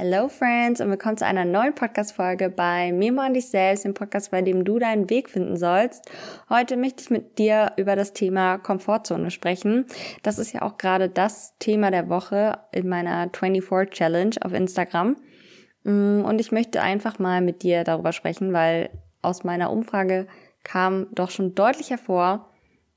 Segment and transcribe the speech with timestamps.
[0.00, 4.30] Hello Friends und willkommen zu einer neuen Podcast-Folge bei Memo an dich selbst, dem Podcast,
[4.30, 6.08] bei dem du deinen Weg finden sollst.
[6.48, 9.86] Heute möchte ich mit dir über das Thema Komfortzone sprechen.
[10.22, 15.16] Das ist ja auch gerade das Thema der Woche in meiner 24 Challenge auf Instagram.
[15.82, 18.90] Mm, und ich möchte einfach mal mit dir darüber sprechen, weil
[19.20, 20.28] aus meiner Umfrage
[20.62, 22.52] kam doch schon deutlich hervor,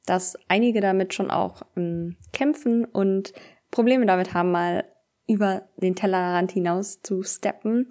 [0.05, 3.33] dass einige damit schon auch ähm, kämpfen und
[3.71, 4.83] Probleme damit haben, mal
[5.31, 7.87] über den Tellerrand hinaus zu steppen.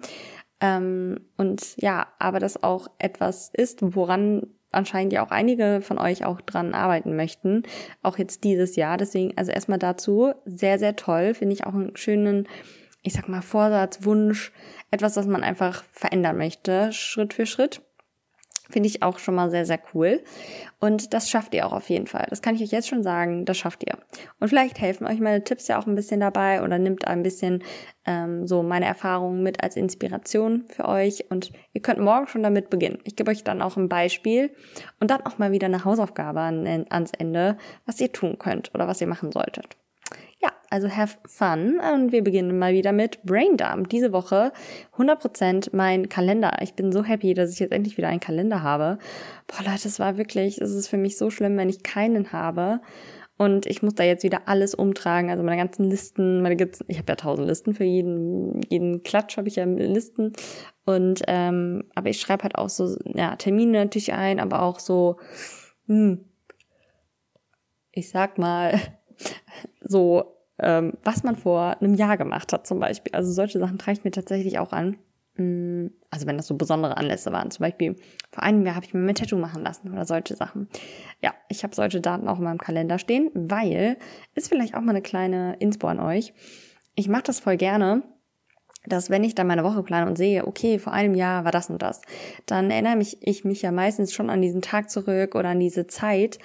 [0.59, 6.23] Ähm, und ja, aber das auch etwas ist, woran anscheinend ja auch einige von euch
[6.23, 7.63] auch dran arbeiten möchten,
[8.03, 8.97] auch jetzt dieses Jahr.
[8.97, 12.47] Deswegen, also erstmal dazu, sehr, sehr toll, finde ich auch einen schönen,
[13.01, 14.53] ich sag mal, Vorsatz, Wunsch,
[14.91, 17.81] etwas, was man einfach verändern möchte, Schritt für Schritt.
[18.71, 20.21] Finde ich auch schon mal sehr, sehr cool.
[20.79, 22.25] Und das schafft ihr auch auf jeden Fall.
[22.29, 23.97] Das kann ich euch jetzt schon sagen, das schafft ihr.
[24.39, 27.63] Und vielleicht helfen euch meine Tipps ja auch ein bisschen dabei oder nimmt ein bisschen
[28.05, 31.25] ähm, so meine Erfahrungen mit als Inspiration für euch.
[31.29, 32.99] Und ihr könnt morgen schon damit beginnen.
[33.03, 34.51] Ich gebe euch dann auch ein Beispiel
[34.99, 38.87] und dann auch mal wieder eine Hausaufgabe an, ans Ende, was ihr tun könnt oder
[38.87, 39.77] was ihr machen solltet.
[40.71, 43.89] Also have fun und wir beginnen mal wieder mit Braindump.
[43.89, 44.53] Diese Woche
[44.97, 46.53] 100% mein Kalender.
[46.61, 48.97] Ich bin so happy, dass ich jetzt endlich wieder einen Kalender habe.
[49.47, 52.79] Boah Leute, es war wirklich, es ist für mich so schlimm, wenn ich keinen habe.
[53.37, 56.99] Und ich muss da jetzt wieder alles umtragen, also meine ganzen Listen, meine ganzen, ich
[56.99, 60.31] habe ja tausend Listen für jeden, jeden Klatsch habe ich ja Listen.
[60.85, 65.17] Und ähm, aber ich schreibe halt auch so, ja, Termine natürlich ein, aber auch so,
[65.87, 66.23] hm,
[67.91, 68.79] ich sag mal,
[69.81, 73.13] so, ähm, was man vor einem Jahr gemacht hat zum Beispiel.
[73.13, 74.97] Also solche Sachen trage ich mir tatsächlich auch an.
[75.35, 77.51] Mm, also wenn das so besondere Anlässe waren.
[77.51, 77.95] Zum Beispiel
[78.31, 80.69] vor einem Jahr habe ich mir mein Tattoo machen lassen oder solche Sachen.
[81.21, 83.97] Ja, ich habe solche Daten auch in meinem Kalender stehen, weil
[84.35, 86.33] ist vielleicht auch mal eine kleine Inspo an euch.
[86.95, 88.03] Ich mache das voll gerne,
[88.85, 91.69] dass wenn ich dann meine Woche plane und sehe, okay, vor einem Jahr war das
[91.69, 92.01] und das,
[92.45, 95.87] dann erinnere mich ich mich ja meistens schon an diesen Tag zurück oder an diese
[95.87, 96.39] Zeit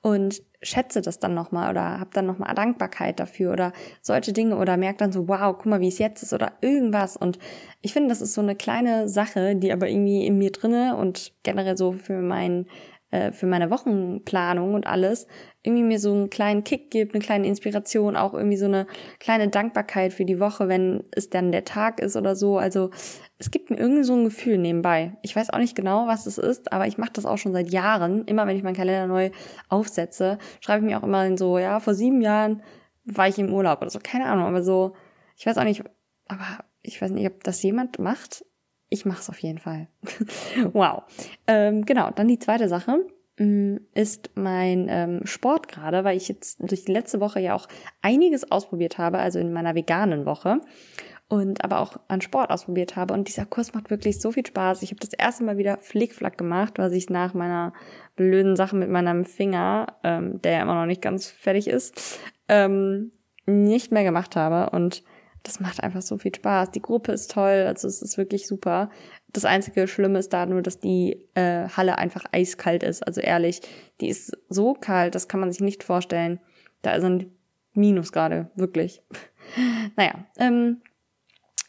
[0.00, 4.76] und schätze das dann nochmal oder habe dann nochmal Dankbarkeit dafür oder solche Dinge oder
[4.76, 7.16] merke dann so, wow, guck mal, wie es jetzt ist oder irgendwas.
[7.16, 7.38] Und
[7.80, 11.32] ich finde, das ist so eine kleine Sache, die aber irgendwie in mir drinne und
[11.42, 12.66] generell so für mein
[13.12, 15.28] äh, für meine Wochenplanung und alles
[15.62, 18.86] irgendwie mir so einen kleinen Kick gibt, eine kleine Inspiration, auch irgendwie so eine
[19.20, 22.58] kleine Dankbarkeit für die Woche, wenn es dann der Tag ist oder so.
[22.58, 22.90] Also
[23.38, 25.16] es gibt mir irgendwie so ein Gefühl nebenbei.
[25.22, 27.70] Ich weiß auch nicht genau, was es ist, aber ich mache das auch schon seit
[27.70, 28.24] Jahren.
[28.24, 29.30] Immer wenn ich meinen Kalender neu
[29.68, 32.62] aufsetze, schreibe ich mir auch immer so, ja, vor sieben Jahren
[33.04, 34.00] war ich im Urlaub oder so.
[34.02, 34.94] Keine Ahnung, aber so,
[35.36, 35.84] ich weiß auch nicht,
[36.28, 38.44] aber ich weiß nicht, ob das jemand macht.
[38.92, 39.88] Ich mache es auf jeden Fall.
[40.74, 41.02] wow.
[41.46, 43.06] Ähm, genau, dann die zweite Sache
[43.38, 47.68] mm, ist mein ähm, Sport gerade, weil ich jetzt durch die letzte Woche ja auch
[48.02, 50.60] einiges ausprobiert habe, also in meiner veganen Woche
[51.28, 53.14] und aber auch an Sport ausprobiert habe.
[53.14, 54.82] Und dieser Kurs macht wirklich so viel Spaß.
[54.82, 57.72] Ich habe das erste Mal wieder Flickflack gemacht, was ich nach meiner
[58.14, 62.20] blöden Sache mit meinem Finger, ähm, der ja immer noch nicht ganz fertig ist,
[62.50, 63.12] ähm,
[63.46, 64.76] nicht mehr gemacht habe.
[64.76, 65.02] Und
[65.42, 66.70] das macht einfach so viel Spaß.
[66.70, 68.90] Die Gruppe ist toll, also es ist wirklich super.
[69.32, 73.06] Das einzige Schlimme ist da nur, dass die äh, Halle einfach eiskalt ist.
[73.06, 73.60] Also ehrlich,
[74.00, 76.40] die ist so kalt, das kann man sich nicht vorstellen.
[76.82, 77.26] Da sind
[77.74, 79.02] Minusgrade, wirklich.
[79.96, 80.82] naja, ähm,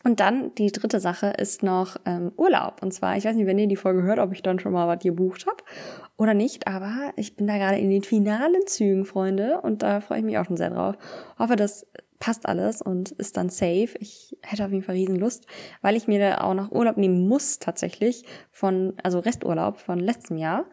[0.04, 2.84] und dann die dritte Sache ist noch ähm, Urlaub.
[2.84, 4.88] Und zwar, ich weiß nicht, wenn ihr die Folge hört, ob ich dann schon mal
[4.88, 5.64] was gebucht habe
[6.18, 10.20] oder nicht, aber ich bin da gerade in den finalen Zügen, Freunde, und da freue
[10.20, 10.96] ich mich auch schon sehr drauf.
[11.40, 11.88] Hoffe, das
[12.24, 13.90] passt alles und ist dann safe.
[14.00, 15.46] Ich hätte auf jeden Fall riesen Lust,
[15.82, 20.38] weil ich mir da auch noch Urlaub nehmen muss tatsächlich von, also Resturlaub von letztem
[20.38, 20.64] Jahr.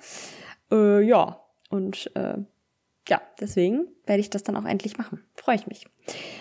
[0.70, 2.36] Äh, ja, und äh,
[3.08, 5.24] ja, deswegen werde ich das dann auch endlich machen.
[5.34, 5.88] Freue ich mich.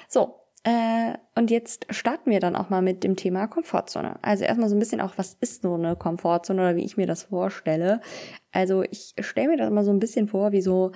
[0.08, 4.20] So, äh, und jetzt starten wir dann auch mal mit dem Thema Komfortzone.
[4.22, 7.08] Also erstmal so ein bisschen auch, was ist so eine Komfortzone oder wie ich mir
[7.08, 8.00] das vorstelle.
[8.52, 10.92] Also ich stelle mir das mal so ein bisschen vor, wie so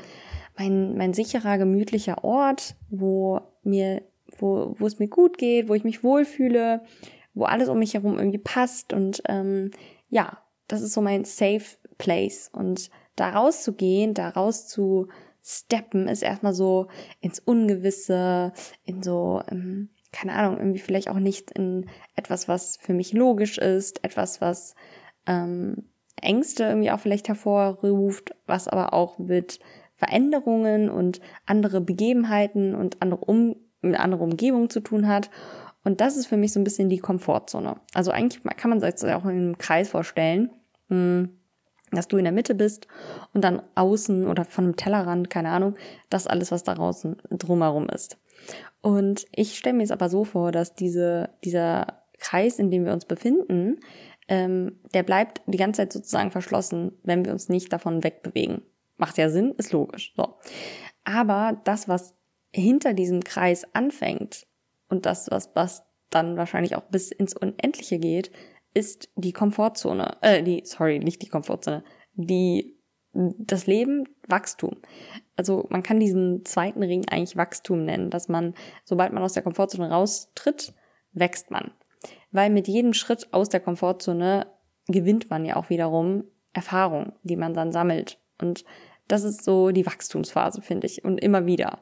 [0.55, 4.03] mein, mein sicherer, gemütlicher Ort, wo mir,
[4.37, 6.81] wo, wo es mir gut geht, wo ich mich wohlfühle,
[7.33, 8.93] wo alles um mich herum irgendwie passt.
[8.93, 9.71] Und ähm,
[10.09, 11.63] ja, das ist so mein Safe
[11.97, 12.49] Place.
[12.51, 15.07] Und da rauszugehen, da raus zu
[15.43, 16.87] steppen, ist erstmal so
[17.19, 18.53] ins Ungewisse,
[18.85, 23.57] in so, ähm, keine Ahnung, irgendwie vielleicht auch nicht in etwas, was für mich logisch
[23.57, 24.75] ist, etwas, was
[25.27, 25.89] ähm,
[26.21, 29.59] Ängste irgendwie auch vielleicht hervorruft, was aber auch mit
[30.03, 35.29] Veränderungen und andere Begebenheiten und andere, um, eine andere Umgebung zu tun hat.
[35.85, 37.77] Und das ist für mich so ein bisschen die Komfortzone.
[37.93, 40.49] Also eigentlich kann man sich das auch in einem Kreis vorstellen,
[40.89, 41.29] hm,
[41.91, 42.87] dass du in der Mitte bist
[43.33, 45.75] und dann außen oder von einem Tellerrand, keine Ahnung,
[46.09, 48.17] das alles, was da draußen drumherum ist.
[48.81, 52.93] Und ich stelle mir es aber so vor, dass diese, dieser Kreis, in dem wir
[52.93, 53.79] uns befinden,
[54.27, 58.63] ähm, der bleibt die ganze Zeit sozusagen verschlossen, wenn wir uns nicht davon wegbewegen.
[59.03, 60.13] Macht ja Sinn, ist logisch.
[60.15, 60.35] So.
[61.03, 62.15] Aber das, was
[62.53, 64.47] hinter diesem Kreis anfängt
[64.87, 68.31] und das, was, was dann wahrscheinlich auch bis ins Unendliche geht,
[68.73, 70.15] ist die Komfortzone.
[70.21, 71.83] Äh, die, sorry, nicht die Komfortzone.
[72.13, 72.79] Die,
[73.11, 74.77] das Leben, Wachstum.
[75.35, 78.53] Also man kann diesen zweiten Ring eigentlich Wachstum nennen, dass man,
[78.85, 80.73] sobald man aus der Komfortzone raustritt,
[81.11, 81.71] wächst man.
[82.31, 84.47] Weil mit jedem Schritt aus der Komfortzone
[84.87, 86.23] gewinnt man ja auch wiederum
[86.53, 88.17] Erfahrung, die man dann sammelt.
[88.39, 88.65] Und
[89.07, 91.03] das ist so die Wachstumsphase, finde ich.
[91.03, 91.79] Und immer wieder.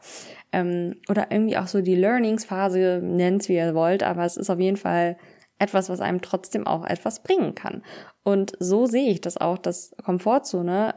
[0.52, 4.60] Ähm, oder irgendwie auch so die Learningsphase, nennt wie ihr wollt, aber es ist auf
[4.60, 5.18] jeden Fall
[5.60, 7.84] etwas, was einem trotzdem auch etwas bringen kann.
[8.24, 10.96] Und so sehe ich das auch, dass Komfortzone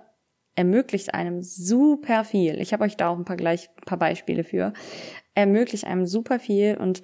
[0.57, 2.61] ermöglicht einem super viel.
[2.61, 4.73] Ich habe euch da auch ein paar gleich ein paar Beispiele für.
[5.35, 7.03] Ermöglicht einem super viel und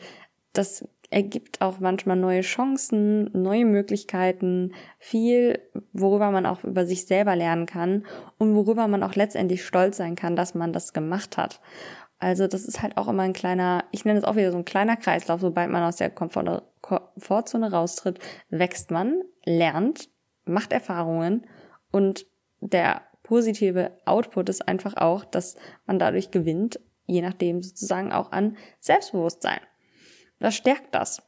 [0.52, 5.60] das ergibt auch manchmal neue Chancen, neue Möglichkeiten, viel,
[5.92, 8.06] worüber man auch über sich selber lernen kann
[8.38, 11.60] und worüber man auch letztendlich stolz sein kann, dass man das gemacht hat.
[12.20, 14.64] Also das ist halt auch immer ein kleiner, ich nenne es auch wieder so ein
[14.64, 18.18] kleiner Kreislauf, sobald man aus der Komfort Komfortzone raustritt,
[18.48, 20.08] wächst man, lernt,
[20.44, 21.46] macht Erfahrungen
[21.90, 22.26] und
[22.60, 28.56] der positive Output ist einfach auch, dass man dadurch gewinnt, je nachdem sozusagen auch an
[28.80, 29.60] Selbstbewusstsein.
[30.40, 31.22] Das stärkt das.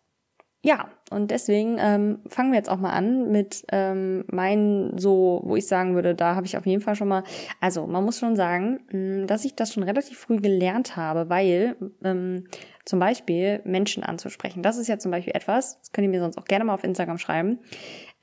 [0.65, 5.57] Ja, und deswegen ähm, fangen wir jetzt auch mal an mit ähm, meinen so, wo
[5.57, 7.25] ich sagen würde, da habe ich auf jeden Fall schon mal,
[7.61, 11.29] also man muss schon sagen, mh, hm, dass ich das schon relativ früh gelernt habe,
[11.29, 12.45] weil ähm,
[12.85, 16.39] zum Beispiel Menschen anzusprechen, das ist ja zum Beispiel etwas, das könnt ihr mir sonst
[16.39, 17.61] auch gerne mal auf Instagram schreiben,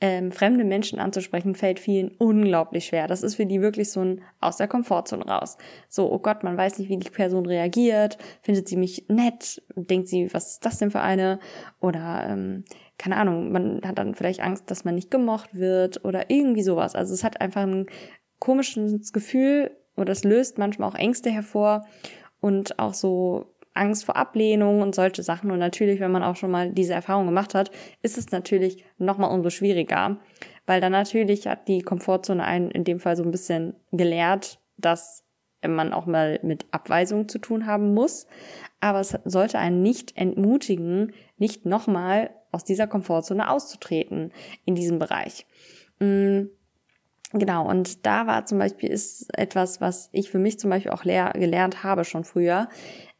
[0.01, 3.07] ähm, fremde Menschen anzusprechen, fällt vielen unglaublich schwer.
[3.07, 5.57] Das ist für die wirklich so ein aus der Komfortzone raus.
[5.89, 8.17] So, oh Gott, man weiß nicht, wie die Person reagiert.
[8.41, 9.61] Findet sie mich nett?
[9.75, 11.39] Denkt sie, was ist das denn für eine?
[11.81, 12.63] Oder, ähm,
[12.97, 16.95] keine Ahnung, man hat dann vielleicht Angst, dass man nicht gemocht wird oder irgendwie sowas.
[16.95, 17.87] Also es hat einfach ein
[18.39, 21.85] komisches Gefühl oder es löst manchmal auch Ängste hervor
[22.39, 25.51] und auch so Angst vor Ablehnung und solche Sachen.
[25.51, 27.71] Und natürlich, wenn man auch schon mal diese Erfahrung gemacht hat,
[28.01, 30.17] ist es natürlich nochmal umso schwieriger,
[30.65, 35.23] weil dann natürlich hat die Komfortzone einen in dem Fall so ein bisschen gelehrt, dass
[35.67, 38.27] man auch mal mit Abweisung zu tun haben muss.
[38.79, 44.31] Aber es sollte einen nicht entmutigen, nicht nochmal aus dieser Komfortzone auszutreten
[44.65, 45.45] in diesem Bereich.
[45.99, 46.43] Mm,
[47.33, 51.03] genau, und da war zum Beispiel ist etwas, was ich für mich zum Beispiel auch
[51.03, 52.69] gelernt habe schon früher,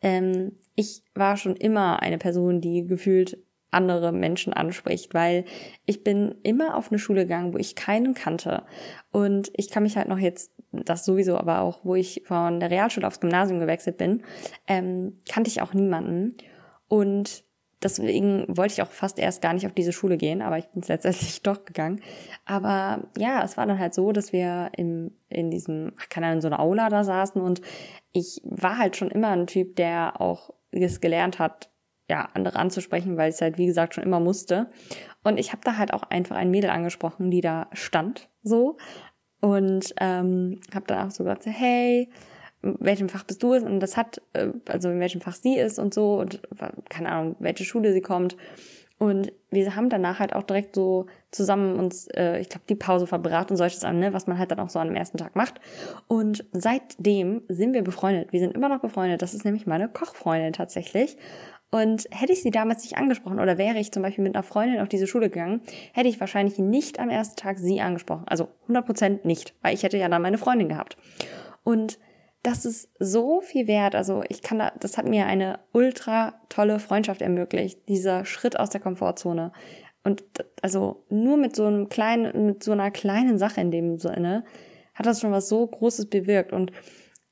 [0.02, 3.38] ähm, ich war schon immer eine Person, die gefühlt
[3.72, 5.46] andere Menschen anspricht, weil
[5.86, 8.64] ich bin immer auf eine Schule gegangen, wo ich keinen kannte.
[9.12, 12.72] Und ich kann mich halt noch jetzt, das sowieso, aber auch, wo ich von der
[12.72, 14.24] Realschule aufs Gymnasium gewechselt bin,
[14.68, 16.36] ähm, kannte ich auch niemanden.
[16.88, 17.44] Und
[17.84, 20.84] deswegen wollte ich auch fast erst gar nicht auf diese Schule gehen, aber ich bin
[20.88, 22.02] letztendlich doch gegangen.
[22.46, 26.48] Aber ja, es war dann halt so, dass wir im, in diesem, keine Ahnung, so
[26.48, 27.62] einer Aula da saßen und
[28.12, 31.70] ich war halt schon immer ein Typ, der auch es gelernt hat,
[32.10, 34.72] ja, andere anzusprechen, weil ich es halt, wie gesagt, schon immer musste.
[35.24, 38.78] Und ich habe da halt auch einfach ein Mädel angesprochen, die da stand, so.
[39.42, 42.10] Und ähm, habe dann auch so gesagt, hey,
[42.62, 43.54] in welchem Fach bist du?
[43.54, 46.42] Und das hat, äh, also in welchem Fach sie ist und so und
[46.90, 48.36] keine Ahnung, welche Schule sie kommt.
[49.00, 53.08] Und wir haben danach halt auch direkt so zusammen uns, äh, ich glaube, die Pause
[53.08, 55.62] verbracht und solches an, ne, was man halt dann auch so dem ersten Tag macht.
[56.10, 58.34] Und seitdem sind wir befreundet.
[58.34, 59.22] Wir sind immer noch befreundet.
[59.22, 61.18] Das ist nämlich meine Kochfreundin tatsächlich.
[61.72, 64.82] Und hätte ich sie damals nicht angesprochen oder wäre ich zum Beispiel mit einer Freundin
[64.82, 65.62] auf diese Schule gegangen,
[65.94, 68.24] hätte ich wahrscheinlich nicht am ersten Tag sie angesprochen.
[68.28, 70.98] Also 100 Prozent nicht, weil ich hätte ja dann meine Freundin gehabt.
[71.64, 72.00] Und
[72.44, 73.96] das ist so viel wert.
[73.96, 78.70] Also ich kann da, das hat mir eine ultra tolle Freundschaft ermöglicht, dieser Schritt aus
[78.70, 79.52] der Komfortzone.
[80.04, 80.24] Und
[80.62, 84.46] also nur mit so einem kleinen, mit so einer kleinen Sache in dem Sinne
[84.94, 86.54] hat das schon was so Großes bewirkt.
[86.54, 86.72] Und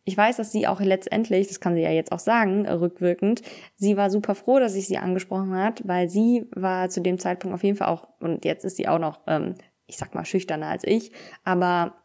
[0.03, 3.41] ich weiß, dass sie auch letztendlich, das kann sie ja jetzt auch sagen, rückwirkend,
[3.75, 7.53] sie war super froh, dass ich sie angesprochen hat, weil sie war zu dem Zeitpunkt
[7.53, 10.67] auf jeden Fall auch, und jetzt ist sie auch noch, ähm, ich sag mal, schüchterner
[10.67, 11.11] als ich,
[11.43, 11.95] aber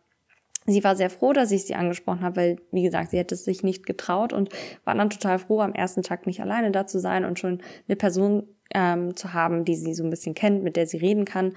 [0.66, 3.44] Sie war sehr froh, dass ich sie angesprochen habe, weil, wie gesagt, sie hätte es
[3.44, 4.50] sich nicht getraut und
[4.84, 7.96] war dann total froh, am ersten Tag nicht alleine da zu sein und schon eine
[7.96, 11.54] Person ähm, zu haben, die sie so ein bisschen kennt, mit der sie reden kann.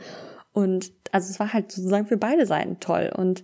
[0.53, 3.11] Und also es war halt sozusagen für beide Seiten toll.
[3.15, 3.43] Und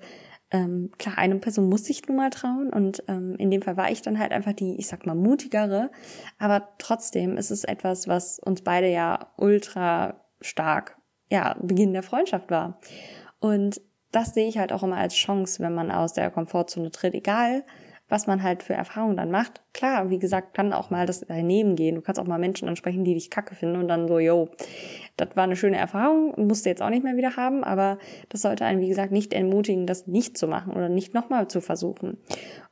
[0.51, 3.89] ähm, klar, eine Person muss sich nun mal trauen und ähm, in dem Fall war
[3.89, 5.91] ich dann halt einfach die, ich sag mal, mutigere.
[6.39, 10.97] Aber trotzdem ist es etwas, was uns beide ja ultra stark,
[11.29, 12.79] ja, Beginn der Freundschaft war.
[13.39, 17.13] Und das sehe ich halt auch immer als Chance, wenn man aus der Komfortzone tritt,
[17.13, 17.63] egal
[18.11, 19.61] was man halt für Erfahrungen dann macht.
[19.73, 21.95] Klar, wie gesagt, kann auch mal das daneben gehen.
[21.95, 24.49] Du kannst auch mal Menschen ansprechen, die dich kacke finden und dann so, yo,
[25.15, 28.41] das war eine schöne Erfahrung, musst du jetzt auch nicht mehr wieder haben, aber das
[28.41, 32.17] sollte einen, wie gesagt, nicht ermutigen, das nicht zu machen oder nicht nochmal zu versuchen.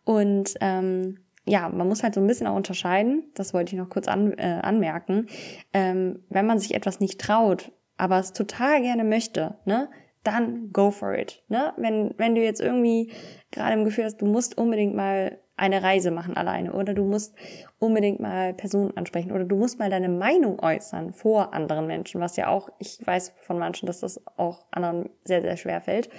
[0.03, 3.89] Und ähm, ja, man muss halt so ein bisschen auch unterscheiden, das wollte ich noch
[3.89, 5.27] kurz an, äh, anmerken,
[5.71, 9.89] ähm, wenn man sich etwas nicht traut, aber es total gerne möchte, ne,
[10.23, 11.43] dann go for it.
[11.47, 11.73] Ne?
[11.77, 13.11] Wenn, wenn du jetzt irgendwie
[13.51, 17.35] gerade im Gefühl hast, du musst unbedingt mal eine Reise machen alleine oder du musst
[17.79, 22.37] unbedingt mal Personen ansprechen oder du musst mal deine Meinung äußern vor anderen Menschen, was
[22.37, 26.09] ja auch, ich weiß von manchen, dass das auch anderen sehr, sehr schwer fällt.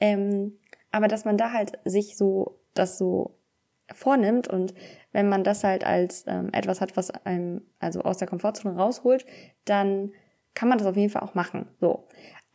[0.00, 0.58] Ähm,
[0.90, 3.38] aber dass man da halt sich so, das so
[3.92, 4.74] vornimmt und
[5.12, 9.24] wenn man das halt als ähm, etwas hat, was einem also aus der Komfortzone rausholt,
[9.64, 10.12] dann
[10.54, 11.68] kann man das auf jeden Fall auch machen.
[11.80, 12.08] So.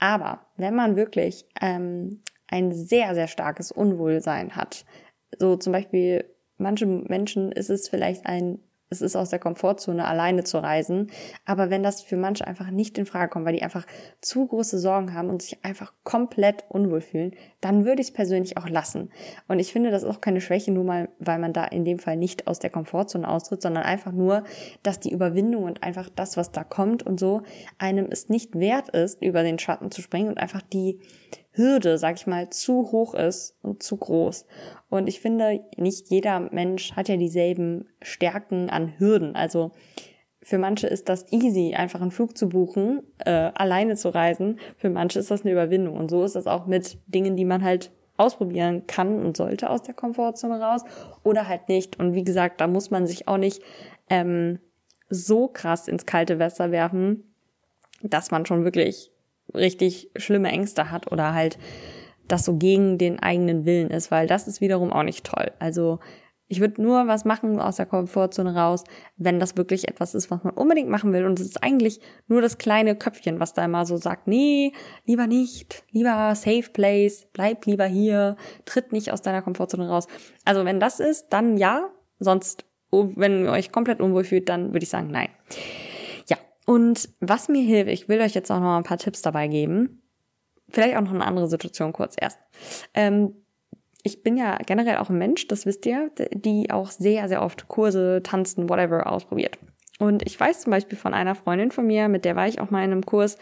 [0.04, 4.84] Aber wenn man wirklich ähm, ein sehr, sehr starkes Unwohlsein hat,
[5.40, 6.26] so zum Beispiel
[6.58, 8.60] manche Menschen ist es vielleicht ein
[8.94, 11.12] es ist aus der Komfortzone alleine zu reisen.
[11.46, 13.86] Aber wenn das für manche einfach nicht in Frage kommt, weil die einfach
[14.22, 18.58] zu große Sorgen haben und sich einfach komplett unwohl fühlen, dann würde ich es persönlich
[18.58, 19.10] auch lassen.
[19.48, 22.00] Und ich finde, das ist auch keine Schwäche, nur mal, weil man da in dem
[22.00, 24.44] Fall nicht aus der Komfortzone austritt, sondern einfach nur,
[24.84, 27.42] dass die Überwindung und einfach das, was da kommt und so,
[27.78, 31.00] einem es nicht wert ist, über den Schatten zu springen und einfach die
[31.54, 34.46] Hürde, sag ich mal, zu hoch ist und zu groß.
[34.90, 39.36] Und ich finde, nicht jeder Mensch hat ja dieselben Stärken an Hürden.
[39.36, 39.72] Also
[40.42, 44.60] für manche ist das easy, einfach einen Flug zu buchen, äh, alleine zu reisen.
[44.78, 45.96] Für manche ist das eine Überwindung.
[45.96, 49.82] Und so ist das auch mit Dingen, die man halt ausprobieren kann und sollte aus
[49.82, 50.84] der Komfortzone raus
[51.24, 52.00] oder halt nicht.
[52.00, 53.62] Und wie gesagt, da muss man sich auch nicht
[54.10, 54.60] ähm,
[55.10, 57.34] so krass ins kalte Wasser werfen,
[58.02, 59.13] dass man schon wirklich
[59.54, 61.58] richtig schlimme Ängste hat oder halt
[62.28, 65.52] das so gegen den eigenen Willen ist, weil das ist wiederum auch nicht toll.
[65.60, 66.00] Also
[66.48, 68.84] ich würde nur was machen aus der Komfortzone raus,
[69.18, 71.26] wenn das wirklich etwas ist, was man unbedingt machen will.
[71.26, 74.72] Und es ist eigentlich nur das kleine Köpfchen, was da immer so sagt, nee,
[75.06, 80.08] lieber nicht, lieber safe place, bleib lieber hier, tritt nicht aus deiner Komfortzone raus.
[80.46, 84.84] Also wenn das ist, dann ja, sonst, wenn ihr euch komplett unwohl fühlt, dann würde
[84.84, 85.30] ich sagen, nein.
[86.66, 90.02] Und was mir hilft, ich will euch jetzt auch noch ein paar Tipps dabei geben.
[90.70, 92.40] Vielleicht auch noch eine andere Situation kurz erst.
[92.94, 93.36] Ähm,
[94.04, 97.68] ich bin ja generell auch ein Mensch, das wisst ihr, die auch sehr, sehr oft
[97.68, 99.58] Kurse, Tanzen, whatever ausprobiert.
[100.00, 102.72] Und ich weiß zum Beispiel von einer Freundin von mir, mit der war ich auch
[102.72, 103.38] mal in einem Kurs,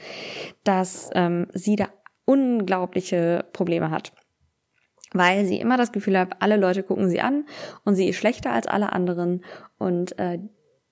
[0.64, 1.88] dass ähm, sie da
[2.26, 4.14] unglaubliche Probleme hat.
[5.14, 7.46] Weil sie immer das Gefühl hat, alle Leute gucken sie an
[7.84, 9.44] und sie ist schlechter als alle anderen
[9.78, 10.40] und äh,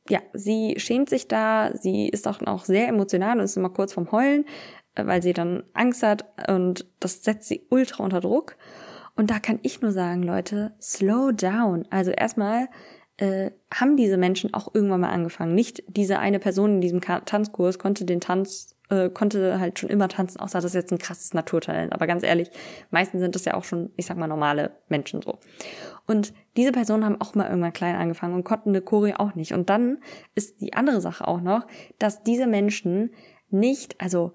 [0.10, 3.94] ja, sie schämt sich da, sie ist auch noch sehr emotional und ist immer kurz
[3.94, 4.46] vorm Heulen,
[4.96, 8.58] äh, weil sie dann Angst hat und das setzt sie ultra unter Druck.
[9.16, 11.86] Und da kann ich nur sagen, Leute, slow down.
[11.90, 12.70] Also erstmal
[13.18, 15.56] äh, haben diese Menschen auch irgendwann mal angefangen.
[15.56, 20.08] Nicht diese eine Person in diesem Tanzkurs konnte den Tanz äh, konnte halt schon immer
[20.08, 21.94] tanzen, außer das ist jetzt ein krasses Naturtalent.
[21.94, 22.50] Aber ganz ehrlich,
[22.92, 25.40] meistens sind das ja auch schon, ich sag mal, normale Menschen so.
[26.08, 29.54] Und diese Personen haben auch mal irgendwann klein angefangen und konnten eine Choreo auch nicht.
[29.54, 30.00] Und dann
[30.36, 31.68] ist die andere Sache auch noch,
[32.00, 33.12] dass diese Menschen
[33.50, 34.34] nicht, also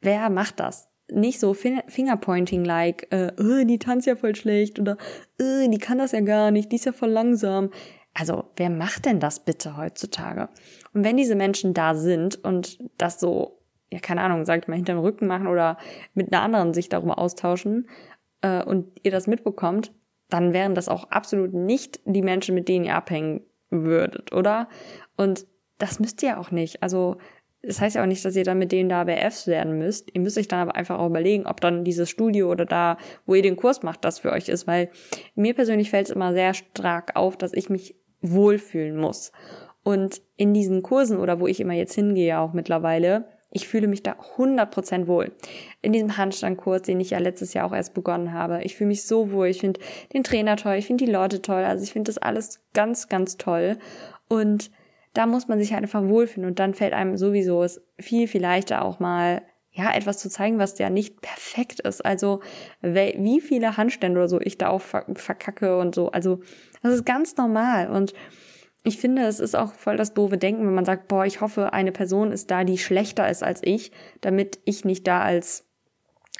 [0.00, 0.88] wer macht das?
[1.12, 4.96] Nicht so Fingerpointing-like, äh, oh, die tanzt ja voll schlecht oder
[5.40, 7.70] oh, die kann das ja gar nicht, die ist ja voll langsam.
[8.14, 10.48] Also wer macht denn das bitte heutzutage?
[10.92, 14.98] Und wenn diese Menschen da sind und das so, ja keine Ahnung, sagt mal hinterm
[14.98, 15.78] Rücken machen oder
[16.14, 17.88] mit einer anderen sich darüber austauschen
[18.42, 19.92] äh, und ihr das mitbekommt,
[20.28, 24.68] dann wären das auch absolut nicht die Menschen, mit denen ihr abhängen würdet, oder?
[25.16, 25.46] Und
[25.78, 26.82] das müsst ihr auch nicht.
[26.82, 27.16] Also
[27.62, 30.14] das heißt ja auch nicht, dass ihr dann mit denen da BFs werden müsst.
[30.14, 33.34] Ihr müsst euch dann aber einfach auch überlegen, ob dann dieses Studio oder da, wo
[33.34, 34.66] ihr den Kurs macht, das für euch ist.
[34.66, 34.90] Weil
[35.34, 39.32] mir persönlich fällt es immer sehr stark auf, dass ich mich wohlfühlen muss.
[39.82, 44.02] Und in diesen Kursen oder wo ich immer jetzt hingehe auch mittlerweile, ich fühle mich
[44.02, 45.32] da 100% wohl.
[45.82, 48.62] In diesem Handstandkurs, den ich ja letztes Jahr auch erst begonnen habe.
[48.62, 49.48] Ich fühle mich so wohl.
[49.48, 49.80] Ich finde
[50.12, 50.76] den Trainer toll.
[50.76, 51.64] Ich finde die Leute toll.
[51.64, 53.78] Also ich finde das alles ganz, ganz toll.
[54.28, 54.70] Und
[55.14, 56.48] da muss man sich halt einfach wohlfühlen.
[56.48, 60.58] Und dann fällt einem sowieso es viel, viel leichter auch mal ja, etwas zu zeigen,
[60.58, 62.04] was ja nicht perfekt ist.
[62.04, 62.40] Also,
[62.82, 66.10] wie viele Handstände oder so ich da auch verkacke und so.
[66.10, 66.40] Also,
[66.82, 67.90] das ist ganz normal.
[67.90, 68.14] Und
[68.82, 71.72] ich finde, es ist auch voll das doofe Denken, wenn man sagt, boah, ich hoffe,
[71.72, 75.66] eine Person ist da, die schlechter ist als ich, damit ich nicht da als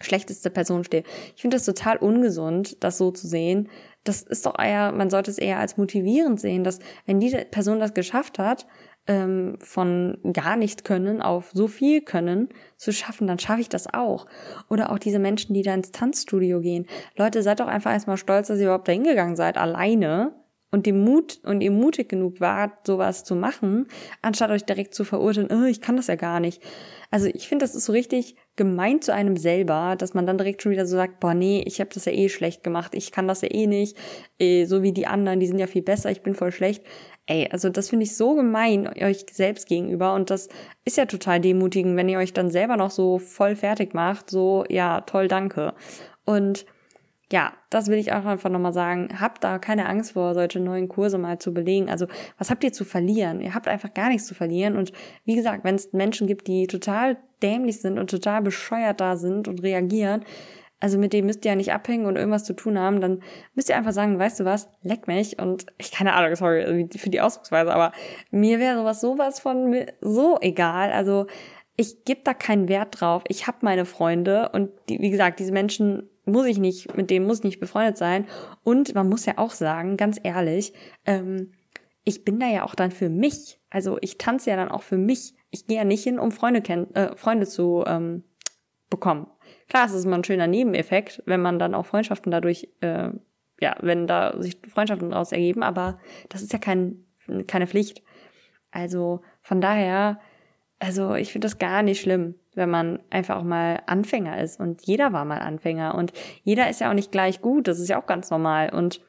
[0.00, 1.04] schlechteste Person stehe.
[1.36, 3.68] Ich finde das total ungesund, das so zu sehen.
[4.04, 7.80] Das ist doch eher, man sollte es eher als motivierend sehen, dass wenn diese Person
[7.80, 8.66] das geschafft hat,
[9.06, 13.92] ähm, von gar nicht können auf so viel können zu schaffen, dann schaffe ich das
[13.92, 14.26] auch.
[14.68, 16.86] Oder auch diese Menschen, die da ins Tanzstudio gehen.
[17.16, 20.34] Leute, seid doch einfach erstmal stolz, dass ihr überhaupt da hingegangen seid, alleine
[20.70, 23.88] und dem Mut und ihr mutig genug wart, sowas zu machen,
[24.22, 26.62] anstatt euch direkt zu verurteilen, oh, ich kann das ja gar nicht.
[27.10, 30.60] Also ich finde, das ist so richtig gemein zu einem selber, dass man dann direkt
[30.60, 33.26] schon wieder so sagt, boah, nee, ich habe das ja eh schlecht gemacht, ich kann
[33.26, 33.96] das ja eh nicht,
[34.38, 36.84] eh, so wie die anderen, die sind ja viel besser, ich bin voll schlecht.
[37.24, 40.50] Ey, also das finde ich so gemein euch selbst gegenüber und das
[40.84, 44.66] ist ja total demutigend, wenn ihr euch dann selber noch so voll fertig macht, so,
[44.68, 45.72] ja, toll, danke.
[46.26, 46.66] Und
[47.32, 49.08] ja, das will ich auch einfach nochmal sagen.
[49.20, 51.88] Habt da keine Angst vor, solche neuen Kurse mal zu belegen.
[51.88, 52.06] Also,
[52.38, 53.40] was habt ihr zu verlieren?
[53.40, 54.76] Ihr habt einfach gar nichts zu verlieren.
[54.76, 54.92] Und
[55.24, 59.46] wie gesagt, wenn es Menschen gibt, die total dämlich sind und total bescheuert da sind
[59.46, 60.24] und reagieren,
[60.80, 63.22] also mit dem müsst ihr ja nicht abhängen und irgendwas zu tun haben, dann
[63.54, 67.10] müsst ihr einfach sagen, weißt du was, leck mich und ich keine Ahnung, sorry für
[67.10, 67.92] die Ausdrucksweise, aber
[68.30, 70.90] mir wäre sowas sowas von so egal.
[70.90, 71.26] Also
[71.76, 73.22] ich gebe da keinen Wert drauf.
[73.28, 77.24] Ich habe meine Freunde und die, wie gesagt, diese Menschen muss ich nicht, mit dem
[77.24, 78.26] muss ich nicht befreundet sein.
[78.62, 80.72] Und man muss ja auch sagen, ganz ehrlich,
[81.06, 81.52] ähm,
[82.04, 83.60] ich bin da ja auch dann für mich.
[83.70, 85.34] Also ich tanze ja dann auch für mich.
[85.50, 88.24] Ich gehe ja nicht hin, um Freunde kennen, äh, Freunde zu ähm,
[88.88, 89.26] bekommen.
[89.68, 93.10] Klar, es ist immer ein schöner Nebeneffekt, wenn man dann auch Freundschaften dadurch, äh,
[93.60, 95.98] ja, wenn da sich Freundschaften daraus ergeben, aber
[96.28, 97.04] das ist ja kein,
[97.46, 98.02] keine Pflicht.
[98.70, 100.20] Also von daher,
[100.78, 104.60] also ich finde das gar nicht schlimm wenn man einfach auch mal Anfänger ist.
[104.60, 105.94] Und jeder war mal Anfänger.
[105.94, 107.68] Und jeder ist ja auch nicht gleich gut.
[107.68, 108.72] Das ist ja auch ganz normal.
[108.74, 109.00] Und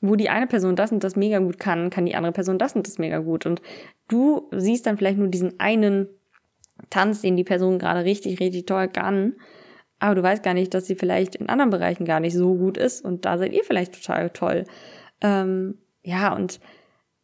[0.00, 2.74] wo die eine Person das und das mega gut kann, kann die andere Person das
[2.74, 3.46] und das mega gut.
[3.46, 3.62] Und
[4.08, 6.08] du siehst dann vielleicht nur diesen einen
[6.90, 9.34] Tanz, den die Person gerade richtig, richtig toll kann.
[9.98, 12.76] Aber du weißt gar nicht, dass sie vielleicht in anderen Bereichen gar nicht so gut
[12.76, 13.04] ist.
[13.04, 14.64] Und da seid ihr vielleicht total toll.
[15.22, 16.60] Ähm, ja, und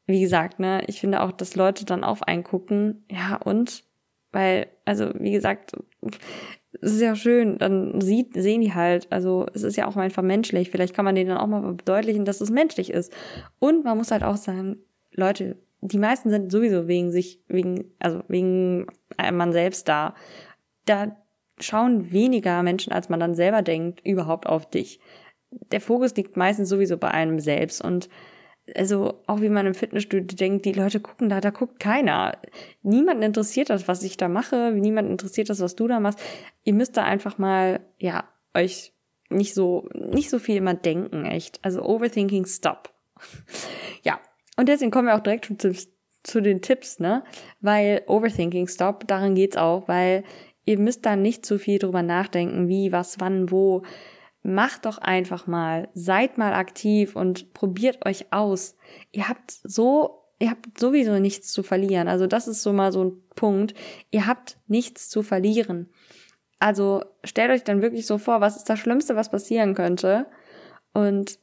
[0.06, 3.04] wie gesagt, ne, ich finde auch, dass Leute dann auf einen gucken.
[3.10, 3.84] Ja, und
[4.32, 5.72] weil, also, wie gesagt,
[6.80, 10.22] es ist ja schön, dann sieht, sehen die halt, also es ist ja auch einfach
[10.22, 10.70] menschlich.
[10.70, 13.12] Vielleicht kann man denen dann auch mal verdeutlichen, dass es menschlich ist.
[13.58, 14.78] Und man muss halt auch sagen,
[15.12, 18.86] Leute, die meisten sind sowieso wegen sich, wegen, also wegen
[19.32, 20.14] man selbst da.
[20.86, 21.16] Da
[21.58, 25.00] schauen weniger Menschen, als man dann selber denkt, überhaupt auf dich.
[25.50, 28.08] Der Fokus liegt meistens sowieso bei einem selbst und
[28.76, 32.38] also auch wie man im Fitnessstudio denkt, die Leute gucken da, da guckt keiner.
[32.82, 36.20] Niemanden interessiert das, was ich da mache, niemand interessiert das, was du da machst.
[36.64, 38.92] Ihr müsst da einfach mal, ja, euch
[39.30, 41.58] nicht so, nicht so viel immer denken, echt.
[41.62, 42.92] Also Overthinking stop.
[44.02, 44.20] ja.
[44.56, 45.72] Und deswegen kommen wir auch direkt zu,
[46.22, 47.24] zu den Tipps, ne?
[47.60, 50.24] Weil Overthinking stop, daran geht's auch, weil
[50.64, 53.82] ihr müsst da nicht zu viel drüber nachdenken, wie, was, wann, wo
[54.42, 58.76] macht doch einfach mal, seid mal aktiv und probiert euch aus.
[59.12, 62.08] Ihr habt so, ihr habt sowieso nichts zu verlieren.
[62.08, 63.74] Also das ist so mal so ein Punkt.
[64.10, 65.88] Ihr habt nichts zu verlieren.
[66.58, 70.26] Also stellt euch dann wirklich so vor, was ist das Schlimmste, was passieren könnte?
[70.92, 71.38] Und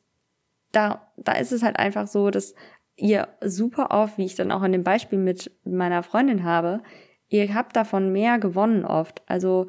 [0.71, 2.53] da, da ist es halt einfach so, dass
[2.95, 6.81] ihr super oft, wie ich dann auch in dem Beispiel mit meiner Freundin habe,
[7.29, 9.21] ihr habt davon mehr gewonnen oft.
[9.27, 9.67] Also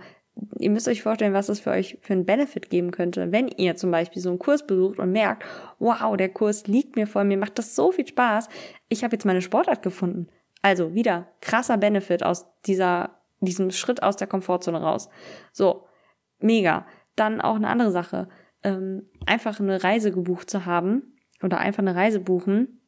[0.58, 3.76] ihr müsst euch vorstellen, was das für euch für einen Benefit geben könnte, wenn ihr
[3.76, 5.44] zum Beispiel so einen Kurs besucht und merkt,
[5.78, 8.48] wow, der Kurs liegt mir voll, mir macht das so viel Spaß,
[8.88, 10.28] ich habe jetzt meine Sportart gefunden.
[10.62, 15.08] Also wieder krasser Benefit aus dieser, diesem Schritt aus der Komfortzone raus.
[15.52, 15.86] So,
[16.38, 16.86] mega.
[17.16, 18.28] Dann auch eine andere Sache,
[18.62, 22.80] ähm, einfach eine Reise gebucht zu haben oder einfach eine Reise buchen.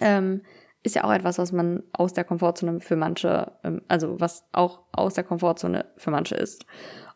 [0.00, 0.42] Ähm,
[0.82, 4.82] ist ja auch etwas, was man aus der Komfortzone für manche, ähm, also was auch
[4.92, 6.66] aus der Komfortzone für manche ist.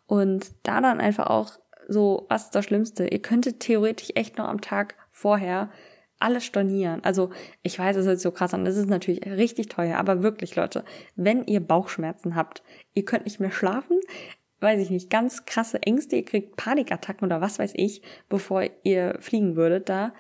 [0.06, 1.52] Und da dann einfach auch
[1.88, 3.06] so, was ist das Schlimmste?
[3.06, 5.70] Ihr könntet theoretisch echt noch am Tag vorher
[6.22, 7.02] alles stornieren.
[7.04, 7.30] Also
[7.62, 10.54] ich weiß, es hört sich so krass an, das ist natürlich richtig teuer, aber wirklich,
[10.54, 10.84] Leute,
[11.16, 12.62] wenn ihr Bauchschmerzen habt,
[12.94, 13.98] ihr könnt nicht mehr schlafen,
[14.60, 19.16] weiß ich nicht, ganz krasse Ängste, ihr kriegt Panikattacken oder was weiß ich, bevor ihr
[19.18, 20.14] fliegen würdet da,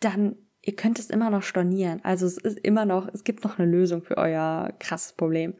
[0.00, 2.00] dann ihr könnt es immer noch stornieren.
[2.02, 5.54] Also es ist immer noch, es gibt noch eine Lösung für euer krasses Problem.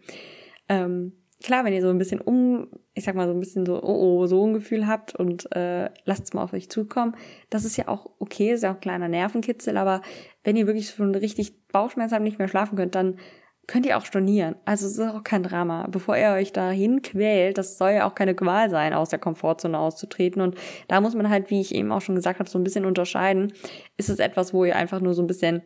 [0.68, 1.12] Ähm,
[1.42, 4.22] klar, wenn ihr so ein bisschen um, ich sag mal so ein bisschen so, oh,
[4.22, 7.16] oh, so ein Gefühl habt und äh, lasst es mal auf euch zukommen,
[7.50, 10.00] das ist ja auch okay, ist ja auch ein kleiner Nervenkitzel, aber
[10.42, 13.18] wenn ihr wirklich schon richtig Bauchschmerzen habt, nicht mehr schlafen könnt, dann
[13.66, 14.57] könnt ihr auch stornieren.
[14.64, 15.87] Also es ist auch kein Drama.
[15.90, 19.79] Bevor ihr euch dahin quält, das soll ja auch keine Qual sein, aus der Komfortzone
[19.79, 20.42] auszutreten.
[20.42, 20.57] Und
[20.88, 23.53] da muss man halt, wie ich eben auch schon gesagt habe, so ein bisschen unterscheiden.
[23.96, 25.62] Ist es etwas, wo ihr einfach nur so ein bisschen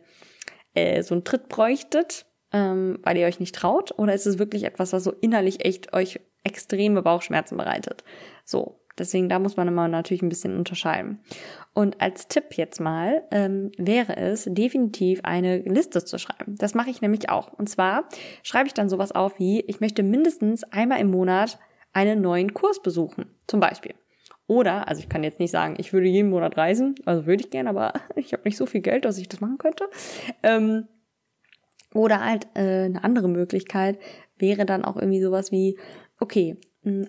[0.73, 3.97] äh, so einen Tritt bräuchtet, ähm, weil ihr euch nicht traut?
[3.97, 8.03] Oder ist es wirklich etwas, was so innerlich echt euch extreme Bauchschmerzen bereitet?
[8.45, 11.19] So, Deswegen da muss man immer natürlich ein bisschen unterscheiden.
[11.73, 16.55] Und als Tipp jetzt mal ähm, wäre es definitiv eine Liste zu schreiben.
[16.57, 17.53] Das mache ich nämlich auch.
[17.53, 18.09] Und zwar
[18.43, 21.57] schreibe ich dann sowas auf wie, ich möchte mindestens einmal im Monat
[21.93, 23.95] einen neuen Kurs besuchen, zum Beispiel.
[24.47, 27.51] Oder, also ich kann jetzt nicht sagen, ich würde jeden Monat reisen, also würde ich
[27.51, 29.87] gerne, aber ich habe nicht so viel Geld, dass ich das machen könnte.
[30.43, 30.87] Ähm,
[31.93, 33.99] oder halt äh, eine andere Möglichkeit
[34.37, 35.77] wäre dann auch irgendwie sowas wie,
[36.19, 36.57] okay,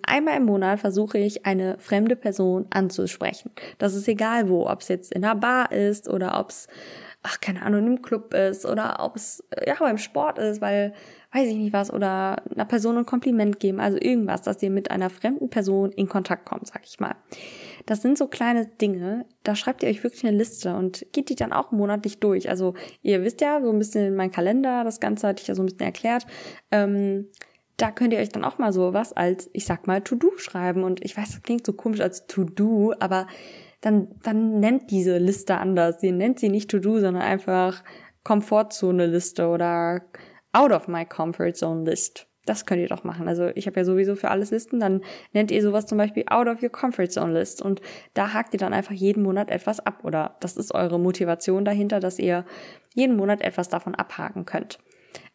[0.03, 3.51] einmal im Monat versuche ich eine fremde Person anzusprechen.
[3.79, 6.67] Das ist egal wo, ob es jetzt in einer Bar ist oder ob es,
[7.23, 10.93] ach keine Ahnung, im Club ist oder ob es ja beim Sport ist, weil
[11.33, 14.91] weiß ich nicht was oder einer Person ein Kompliment geben, also irgendwas, dass ihr mit
[14.91, 17.15] einer fremden Person in Kontakt kommt, sag ich mal.
[17.87, 21.37] Das sind so kleine Dinge, da schreibt ihr euch wirklich eine Liste und geht die
[21.37, 22.49] dann auch monatlich durch.
[22.51, 25.63] Also ihr wisst ja so ein bisschen mein Kalender, das Ganze hatte ich ja so
[25.63, 26.27] ein bisschen erklärt.
[26.73, 27.29] Ähm,
[27.81, 30.85] da könnt ihr euch dann auch mal so was als, ich sag mal, To-Do schreiben.
[30.85, 33.27] Und ich weiß, das klingt so komisch als To-Do, aber
[33.81, 36.03] dann, dann nennt diese Liste anders.
[36.03, 37.83] Ihr nennt sie nicht To-Do, sondern einfach
[38.25, 40.03] Komfortzone-Liste oder
[40.53, 42.27] Out of my Comfort Zone List.
[42.45, 43.29] Das könnt ihr doch machen.
[43.29, 44.81] Also ich habe ja sowieso für alles Listen.
[44.81, 45.01] Dann
[45.33, 47.63] nennt ihr sowas zum Beispiel Out of your Comfort Zone List.
[47.63, 47.81] Und
[48.13, 50.01] da hakt ihr dann einfach jeden Monat etwas ab.
[50.05, 52.45] Oder das ist eure Motivation dahinter, dass ihr
[52.95, 54.81] jeden Monat etwas davon abhaken könnt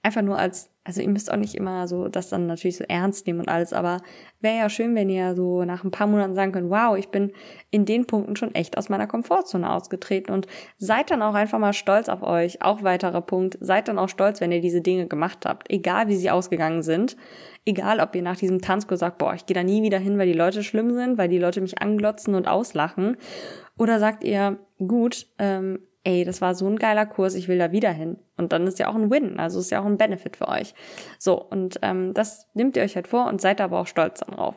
[0.06, 3.26] einfach nur als, also ihr müsst auch nicht immer so das dann natürlich so ernst
[3.26, 4.02] nehmen und alles, aber
[4.39, 7.32] wäre ja schön, wenn ihr so nach ein paar Monaten sagen könnt, wow, ich bin
[7.72, 10.46] in den Punkten schon echt aus meiner Komfortzone ausgetreten und
[10.78, 12.62] seid dann auch einfach mal stolz auf euch.
[12.62, 16.15] Auch weiterer Punkt, seid dann auch stolz, wenn ihr diese Dinge gemacht habt, egal wie
[16.15, 17.18] sie ausgegangen sind.
[17.65, 20.28] Egal, ob ihr nach diesem Tanzkurs sagt, boah, ich gehe da nie wieder hin, weil
[20.28, 23.18] die Leute schlimm sind, weil die Leute mich anglotzen und auslachen.
[23.76, 27.72] Oder sagt ihr, gut, ähm, ey, das war so ein geiler Kurs, ich will da
[27.72, 28.18] wieder hin.
[28.38, 30.74] Und dann ist ja auch ein Win, also ist ja auch ein Benefit für euch.
[31.20, 34.56] So, und ähm, das nehmt ihr euch halt vor und seid aber auch stolz darauf.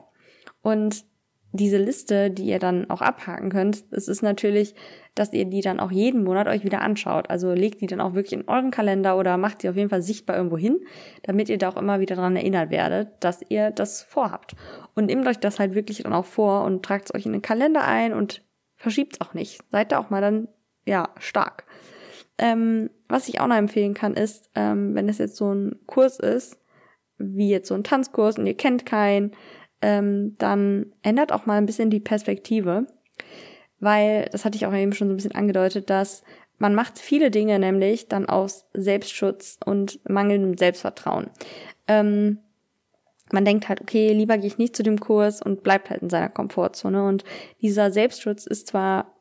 [0.62, 1.04] Und
[1.52, 4.74] diese Liste, die ihr dann auch abhaken könnt, es ist natürlich,
[5.14, 7.30] dass ihr die dann auch jeden Monat euch wieder anschaut.
[7.30, 10.02] Also legt die dann auch wirklich in euren Kalender oder macht die auf jeden Fall
[10.02, 10.78] sichtbar irgendwo hin,
[11.22, 14.54] damit ihr da auch immer wieder dran erinnert werdet, dass ihr das vorhabt.
[14.94, 17.42] Und nehmt euch das halt wirklich dann auch vor und tragt es euch in den
[17.42, 18.42] Kalender ein und
[18.76, 19.62] verschiebt es auch nicht.
[19.72, 20.48] Seid da auch mal dann
[20.88, 21.64] ja, stark.
[22.38, 26.18] Ähm, was ich auch noch empfehlen kann, ist, ähm, wenn es jetzt so ein Kurs
[26.18, 26.58] ist,
[27.18, 29.32] wie jetzt so ein Tanzkurs und ihr kennt keinen,
[29.82, 32.86] ähm, dann ändert auch mal ein bisschen die Perspektive,
[33.80, 36.22] weil, das hatte ich auch eben schon so ein bisschen angedeutet, dass
[36.58, 41.30] man macht viele Dinge nämlich dann aus Selbstschutz und mangelndem Selbstvertrauen.
[41.86, 42.38] Ähm,
[43.30, 46.10] man denkt halt, okay, lieber gehe ich nicht zu dem Kurs und bleibt halt in
[46.10, 47.04] seiner Komfortzone.
[47.04, 47.24] Und
[47.60, 49.17] dieser Selbstschutz ist zwar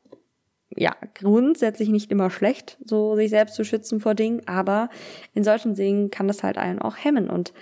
[0.77, 4.89] ja, grundsätzlich nicht immer schlecht, so sich selbst zu schützen vor Dingen, aber
[5.33, 7.53] in solchen Dingen kann das halt einen auch hemmen und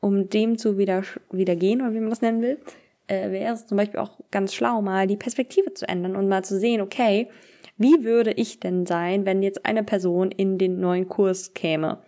[0.00, 2.58] um dem zu wieder, wieder gehen, oder wie man das nennen will,
[3.06, 6.44] äh, wäre es zum Beispiel auch ganz schlau, mal die Perspektive zu ändern und mal
[6.44, 7.28] zu sehen, okay,
[7.76, 11.98] wie würde ich denn sein, wenn jetzt eine Person in den neuen Kurs käme?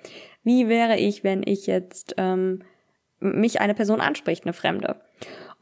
[0.42, 2.62] Wie wäre ich, wenn ich jetzt ähm,
[3.20, 4.96] mich eine Person anspricht, eine Fremde?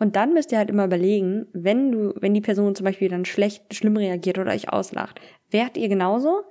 [0.02, 3.24] Und dann müsst ihr halt immer überlegen, wenn du, wenn die Person zum Beispiel dann
[3.24, 6.42] schlecht, schlimm reagiert oder euch auslacht, wärt ihr genauso?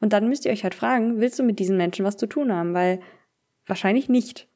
[0.00, 2.52] Und dann müsst ihr euch halt fragen, willst du mit diesen Menschen was zu tun
[2.52, 2.74] haben?
[2.74, 3.00] Weil
[3.66, 4.46] wahrscheinlich nicht.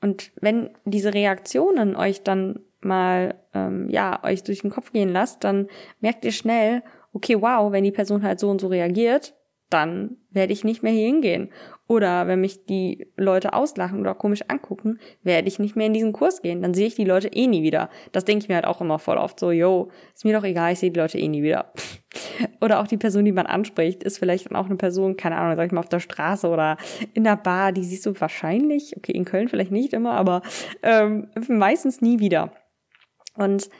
[0.00, 5.44] Und wenn diese Reaktionen euch dann mal, ähm, ja, euch durch den Kopf gehen lasst,
[5.44, 5.68] dann
[6.00, 9.36] merkt ihr schnell, okay, wow, wenn die Person halt so und so reagiert,
[9.70, 11.50] dann werde ich nicht mehr hier hingehen.
[11.88, 16.12] Oder wenn mich die Leute auslachen oder komisch angucken, werde ich nicht mehr in diesen
[16.12, 16.62] Kurs gehen.
[16.62, 17.90] Dann sehe ich die Leute eh nie wieder.
[18.12, 20.72] Das denke ich mir halt auch immer voll oft so, yo, ist mir doch egal,
[20.72, 21.72] ich sehe die Leute eh nie wieder.
[22.60, 25.56] oder auch die Person, die man anspricht, ist vielleicht dann auch eine Person, keine Ahnung,
[25.56, 26.76] sag ich mal, auf der Straße oder
[27.14, 30.42] in der Bar, die siehst du wahrscheinlich, okay, in Köln vielleicht nicht immer, aber
[30.82, 32.52] ähm, meistens nie wieder.
[33.36, 33.70] Und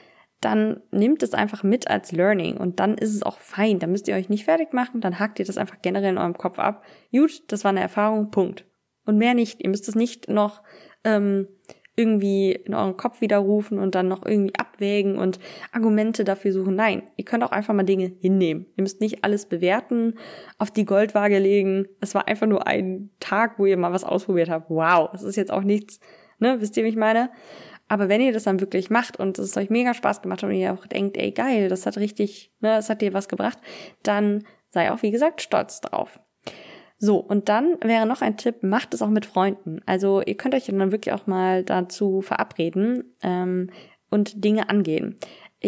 [0.41, 3.79] dann nimmt es einfach mit als Learning und dann ist es auch fein.
[3.79, 6.37] Dann müsst ihr euch nicht fertig machen, dann hakt ihr das einfach generell in eurem
[6.37, 6.83] Kopf ab.
[7.11, 8.65] Gut, das war eine Erfahrung, Punkt.
[9.05, 9.63] Und mehr nicht.
[9.63, 10.61] Ihr müsst es nicht noch
[11.03, 11.47] ähm,
[11.97, 15.39] irgendwie in euren Kopf widerrufen und dann noch irgendwie abwägen und
[15.71, 16.75] Argumente dafür suchen.
[16.75, 18.67] Nein, ihr könnt auch einfach mal Dinge hinnehmen.
[18.75, 20.13] Ihr müsst nicht alles bewerten,
[20.59, 21.87] auf die Goldwaage legen.
[21.99, 24.69] Es war einfach nur ein Tag, wo ihr mal was ausprobiert habt.
[24.69, 25.99] Wow, es ist jetzt auch nichts,
[26.37, 26.61] ne?
[26.61, 27.31] Wisst ihr, wie ich meine?
[27.87, 30.55] Aber wenn ihr das dann wirklich macht und es euch mega Spaß gemacht hat und
[30.55, 33.59] ihr auch denkt, ey geil, das hat richtig, ne, das hat dir was gebracht,
[34.03, 36.19] dann sei auch, wie gesagt, stolz drauf.
[36.99, 39.81] So, und dann wäre noch ein Tipp, macht es auch mit Freunden.
[39.85, 43.69] Also ihr könnt euch dann wirklich auch mal dazu verabreden ähm,
[44.09, 45.15] und Dinge angehen.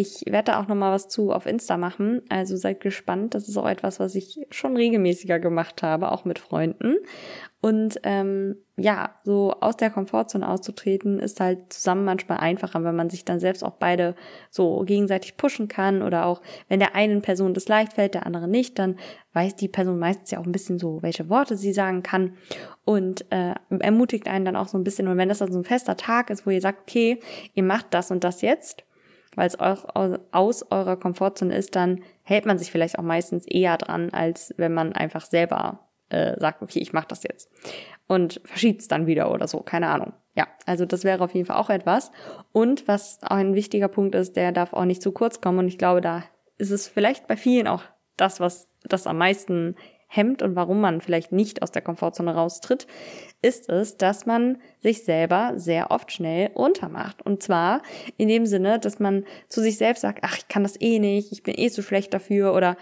[0.00, 2.22] Ich werde da auch nochmal was zu auf Insta machen.
[2.30, 3.34] Also seid gespannt.
[3.34, 6.96] Das ist auch etwas, was ich schon regelmäßiger gemacht habe, auch mit Freunden.
[7.60, 13.10] Und ähm, ja, so aus der Komfortzone auszutreten, ist halt zusammen manchmal einfacher, wenn man
[13.10, 14.14] sich dann selbst auch beide
[14.48, 18.48] so gegenseitig pushen kann oder auch wenn der einen Person das leicht fällt, der andere
[18.48, 18.96] nicht, dann
[19.34, 22.38] weiß die Person meistens ja auch ein bisschen so, welche Worte sie sagen kann
[22.86, 25.08] und äh, ermutigt einen dann auch so ein bisschen.
[25.08, 27.20] Und wenn das dann so ein fester Tag ist, wo ihr sagt, okay,
[27.52, 28.84] ihr macht das und das jetzt,
[29.36, 34.10] weil es aus eurer Komfortzone ist, dann hält man sich vielleicht auch meistens eher dran,
[34.10, 37.50] als wenn man einfach selber äh, sagt, okay, ich mache das jetzt
[38.06, 40.12] und verschiebt es dann wieder oder so, keine Ahnung.
[40.34, 42.10] Ja, also das wäre auf jeden Fall auch etwas.
[42.52, 45.68] Und was auch ein wichtiger Punkt ist, der darf auch nicht zu kurz kommen und
[45.68, 46.24] ich glaube, da
[46.58, 47.82] ist es vielleicht bei vielen auch
[48.16, 49.76] das, was das am meisten
[50.12, 52.88] hemmt und warum man vielleicht nicht aus der Komfortzone raustritt,
[53.42, 57.22] ist es, dass man sich selber sehr oft schnell untermacht.
[57.22, 57.80] Und zwar
[58.16, 61.30] in dem Sinne, dass man zu sich selbst sagt, ach, ich kann das eh nicht,
[61.30, 62.76] ich bin eh zu schlecht dafür oder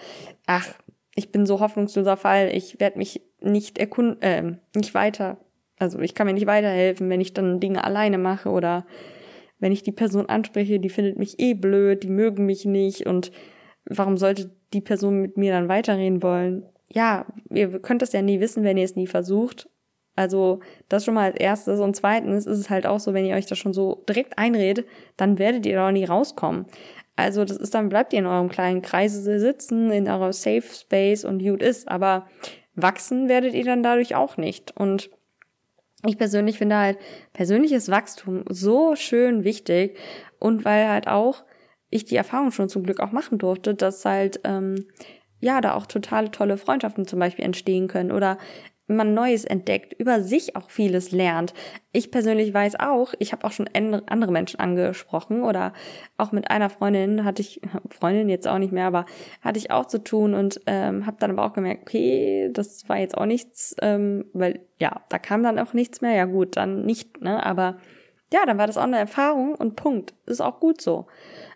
[0.46, 0.66] ach,
[1.14, 5.36] ich bin so hoffnungsloser Fall, ich werde mich nicht erkunden, äh, nicht weiter,
[5.78, 8.86] also ich kann mir nicht weiterhelfen, wenn ich dann Dinge alleine mache oder
[9.58, 13.32] wenn ich die Person anspreche, die findet mich eh blöd, die mögen mich nicht und
[13.84, 16.64] warum sollte die Person mit mir dann weiterreden wollen?
[16.92, 19.68] Ja, ihr könnt es ja nie wissen, wenn ihr es nie versucht.
[20.16, 21.80] Also das schon mal als erstes.
[21.80, 24.86] Und zweitens ist es halt auch so, wenn ihr euch das schon so direkt einredet,
[25.16, 26.66] dann werdet ihr da nie rauskommen.
[27.14, 31.24] Also das ist dann, bleibt ihr in eurem kleinen Kreise sitzen, in eurer Safe Space
[31.24, 32.26] und gut ist, aber
[32.74, 34.76] wachsen werdet ihr dann dadurch auch nicht.
[34.76, 35.10] Und
[36.06, 36.98] ich persönlich finde halt
[37.32, 39.98] persönliches Wachstum so schön wichtig
[40.38, 41.44] und weil halt auch
[41.90, 44.86] ich die Erfahrung schon zum Glück auch machen durfte, dass halt ähm,
[45.40, 48.38] ja da auch totale tolle Freundschaften zum Beispiel entstehen können oder
[48.88, 51.52] man Neues entdeckt, über sich auch vieles lernt.
[51.92, 55.74] Ich persönlich weiß auch, ich habe auch schon andere Menschen angesprochen oder
[56.16, 59.04] auch mit einer Freundin hatte ich, Freundin jetzt auch nicht mehr, aber
[59.42, 62.96] hatte ich auch zu tun und ähm, habe dann aber auch gemerkt, okay, das war
[62.98, 66.14] jetzt auch nichts, ähm, weil ja, da kam dann auch nichts mehr.
[66.14, 67.44] Ja gut, dann nicht, ne?
[67.44, 67.76] Aber
[68.32, 70.14] ja, dann war das auch eine Erfahrung und Punkt.
[70.26, 71.06] Ist auch gut so.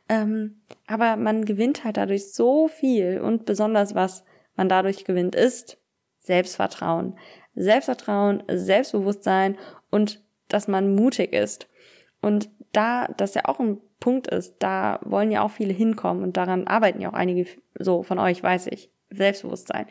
[0.08, 4.24] Ähm, aber man gewinnt halt dadurch so viel und besonders was
[4.56, 5.78] man dadurch gewinnt ist
[6.18, 7.18] Selbstvertrauen.
[7.54, 9.58] Selbstvertrauen, Selbstbewusstsein
[9.90, 11.68] und dass man mutig ist.
[12.20, 16.36] Und da das ja auch ein Punkt ist, da wollen ja auch viele hinkommen und
[16.36, 17.46] daran arbeiten ja auch einige
[17.78, 18.90] so von euch, weiß ich.
[19.10, 19.86] Selbstbewusstsein.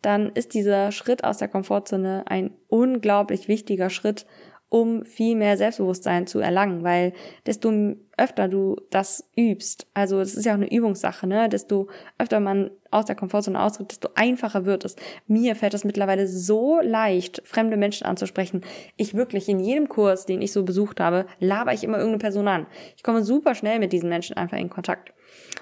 [0.00, 4.26] Dann ist dieser Schritt aus der Komfortzone ein unglaublich wichtiger Schritt,
[4.70, 7.12] um viel mehr Selbstbewusstsein zu erlangen, weil
[7.44, 12.38] desto öfter du das übst, also es ist ja auch eine Übungssache, ne, desto öfter
[12.38, 14.94] man aus der Komfortzone austritt, desto einfacher wird es.
[15.26, 18.62] Mir fällt es mittlerweile so leicht, fremde Menschen anzusprechen.
[18.96, 22.46] Ich wirklich in jedem Kurs, den ich so besucht habe, laber ich immer irgendeine Person
[22.46, 22.66] an.
[22.96, 25.12] Ich komme super schnell mit diesen Menschen einfach in Kontakt.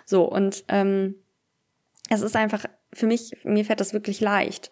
[0.04, 1.14] So und ähm,
[2.10, 4.70] es ist einfach für mich, mir fällt das wirklich leicht.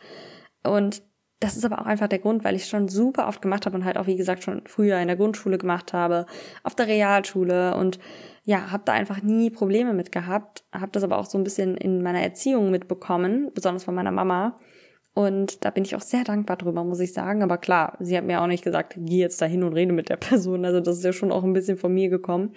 [0.62, 1.02] Und
[1.40, 3.84] das ist aber auch einfach der Grund, weil ich schon super oft gemacht habe und
[3.84, 6.26] halt auch, wie gesagt, schon früher in der Grundschule gemacht habe,
[6.62, 7.98] auf der Realschule und
[8.44, 11.76] ja, habe da einfach nie Probleme mit gehabt, habe das aber auch so ein bisschen
[11.76, 14.58] in meiner Erziehung mitbekommen, besonders von meiner Mama,
[15.16, 17.42] und da bin ich auch sehr dankbar drüber, muss ich sagen.
[17.42, 20.16] Aber klar, sie hat mir auch nicht gesagt, geh jetzt dahin und rede mit der
[20.16, 20.66] Person.
[20.66, 22.52] Also das ist ja schon auch ein bisschen von mir gekommen.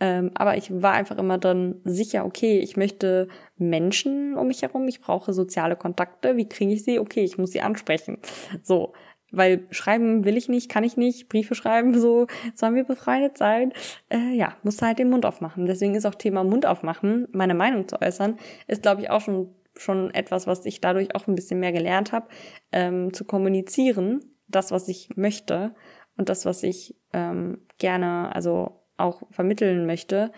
[0.00, 3.28] Ähm, aber ich war einfach immer dann sicher, okay, ich möchte
[3.60, 6.36] Menschen um mich herum, ich brauche soziale Kontakte.
[6.36, 6.98] Wie kriege ich sie?
[6.98, 8.18] Okay, ich muss sie ansprechen.
[8.62, 8.92] So.
[9.32, 13.72] Weil schreiben will ich nicht, kann ich nicht, Briefe schreiben, so sollen wir befreundet sein.
[14.08, 15.66] Äh, ja, muss halt den Mund aufmachen.
[15.66, 19.54] Deswegen ist auch Thema Mund aufmachen, meine Meinung zu äußern, ist, glaube ich, auch schon
[19.76, 22.28] schon etwas, was ich dadurch auch ein bisschen mehr gelernt habe,
[22.72, 25.74] ähm, zu kommunizieren, das, was ich möchte
[26.16, 30.32] und das, was ich ähm, gerne, also auch vermitteln möchte,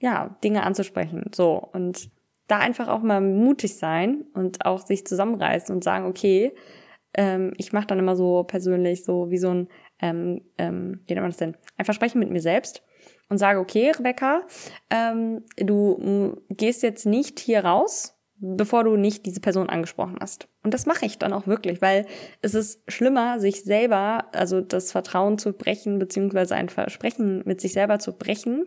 [0.00, 1.30] ja, Dinge anzusprechen.
[1.34, 2.10] So, und
[2.48, 6.52] da einfach auch mal mutig sein und auch sich zusammenreißen und sagen, okay,
[7.14, 9.68] ähm, ich mache dann immer so persönlich so wie so ein,
[10.00, 12.82] ähm, ähm, wie nennt man das denn, ein Versprechen mit mir selbst
[13.28, 14.42] und sage, okay, Rebecca,
[14.90, 20.48] ähm, du gehst jetzt nicht hier raus bevor du nicht diese Person angesprochen hast.
[20.64, 22.06] Und das mache ich dann auch wirklich, weil
[22.42, 27.72] es ist schlimmer, sich selber, also das Vertrauen zu brechen, beziehungsweise ein Versprechen mit sich
[27.72, 28.66] selber zu brechen,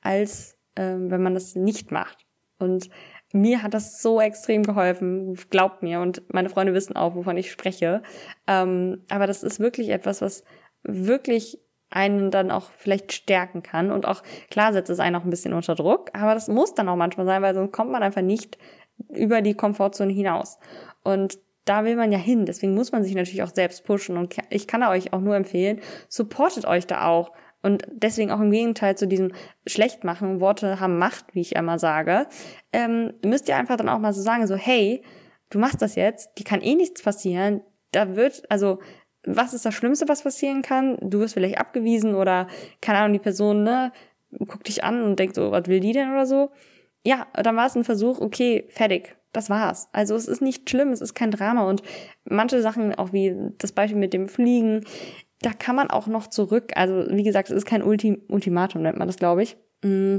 [0.00, 2.26] als ähm, wenn man das nicht macht.
[2.60, 2.88] Und
[3.32, 6.00] mir hat das so extrem geholfen, glaubt mir.
[6.00, 8.02] Und meine Freunde wissen auch, wovon ich spreche.
[8.46, 10.44] Ähm, aber das ist wirklich etwas, was
[10.82, 11.58] wirklich
[11.90, 13.90] einen dann auch vielleicht stärken kann.
[13.90, 16.88] Und auch klar setzt es einen auch ein bisschen unter Druck, aber das muss dann
[16.88, 18.58] auch manchmal sein, weil sonst kommt man einfach nicht
[19.08, 20.58] über die Komfortzone hinaus.
[21.02, 22.46] Und da will man ja hin.
[22.46, 24.16] Deswegen muss man sich natürlich auch selbst pushen.
[24.16, 27.32] Und ich kann euch auch nur empfehlen, supportet euch da auch.
[27.62, 29.32] Und deswegen auch im Gegenteil zu diesem
[29.66, 32.26] Schlechtmachen, Worte haben Macht, wie ich immer sage,
[32.72, 35.02] ähm, müsst ihr einfach dann auch mal so sagen, so, hey,
[35.50, 38.78] du machst das jetzt, die kann eh nichts passieren, da wird, also,
[39.24, 40.96] was ist das Schlimmste, was passieren kann?
[41.02, 42.46] Du wirst vielleicht abgewiesen oder,
[42.80, 43.92] keine Ahnung, die Person, ne,
[44.38, 46.50] guckt dich an und denkt so, was will die denn oder so.
[47.04, 49.88] Ja, dann war es ein Versuch, okay, fertig, das war's.
[49.92, 51.82] Also es ist nicht schlimm, es ist kein Drama und
[52.24, 54.84] manche Sachen, auch wie das Beispiel mit dem Fliegen,
[55.42, 56.72] da kann man auch noch zurück.
[56.74, 59.56] Also wie gesagt, es ist kein Ultim Ultimatum, nennt man das, glaube ich.
[59.82, 60.18] Mm.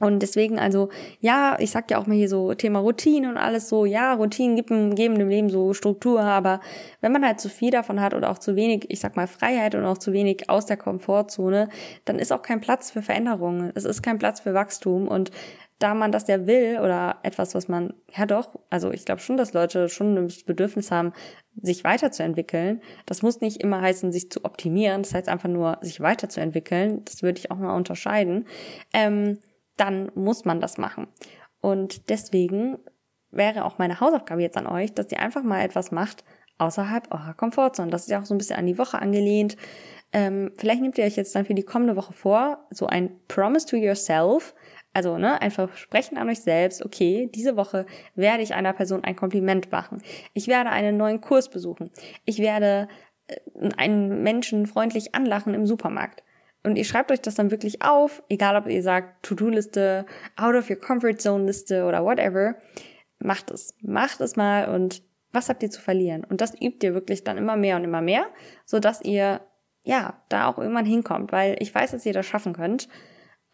[0.00, 3.68] Und deswegen, also, ja, ich sag ja auch mal hier so Thema Routine und alles
[3.68, 6.60] so, ja, Routinen geben, geben dem Leben so Struktur, aber
[7.00, 9.74] wenn man halt zu viel davon hat oder auch zu wenig, ich sag mal, Freiheit
[9.74, 11.68] und auch zu wenig aus der Komfortzone,
[12.04, 13.72] dann ist auch kein Platz für Veränderungen.
[13.74, 15.32] Es ist kein Platz für Wachstum und
[15.78, 19.36] da man das ja will oder etwas, was man, ja doch, also ich glaube schon,
[19.36, 21.12] dass Leute schon das Bedürfnis haben,
[21.60, 22.82] sich weiterzuentwickeln.
[23.06, 25.02] Das muss nicht immer heißen, sich zu optimieren.
[25.02, 27.04] Das heißt einfach nur, sich weiterzuentwickeln.
[27.04, 28.46] Das würde ich auch mal unterscheiden.
[28.92, 29.38] Ähm,
[29.76, 31.06] dann muss man das machen.
[31.60, 32.78] Und deswegen
[33.30, 36.24] wäre auch meine Hausaufgabe jetzt an euch, dass ihr einfach mal etwas macht
[36.58, 37.90] außerhalb eurer Komfortzone.
[37.90, 39.56] Das ist ja auch so ein bisschen an die Woche angelehnt.
[40.12, 43.66] Ähm, vielleicht nehmt ihr euch jetzt dann für die kommende Woche vor, so ein Promise
[43.66, 44.54] to yourself,
[44.92, 49.16] also, ne, ein Versprechen an euch selbst, okay, diese Woche werde ich einer Person ein
[49.16, 50.02] Kompliment machen.
[50.34, 51.90] Ich werde einen neuen Kurs besuchen.
[52.24, 52.88] Ich werde
[53.28, 53.36] äh,
[53.76, 56.22] einen Menschen freundlich anlachen im Supermarkt.
[56.64, 60.68] Und ihr schreibt euch das dann wirklich auf, egal ob ihr sagt To-Do-Liste, Out of
[60.68, 62.56] your Comfort Zone Liste oder whatever.
[63.20, 63.74] Macht es.
[63.80, 66.24] Macht es mal und was habt ihr zu verlieren?
[66.24, 68.26] Und das übt ihr wirklich dann immer mehr und immer mehr,
[68.64, 69.40] so dass ihr
[69.82, 72.88] ja da auch irgendwann hinkommt, weil ich weiß, dass ihr das schaffen könnt.